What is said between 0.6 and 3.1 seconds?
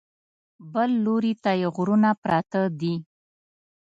بل لوري ته یې غرونه پراته دي.